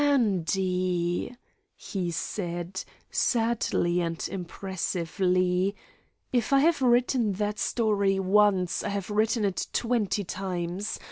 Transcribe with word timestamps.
"Andy," 0.03 1.35
he 1.75 2.09
said, 2.09 2.83
sadly 3.11 4.01
and 4.01 4.27
impressively, 4.31 5.75
"if 6.33 6.51
I 6.51 6.59
have 6.61 6.81
written 6.81 7.33
that 7.33 7.59
story 7.59 8.17
once, 8.17 8.83
I 8.83 8.89
have 8.89 9.11
written 9.11 9.45
it 9.45 9.67
twenty 9.73 10.23
times. 10.23 10.99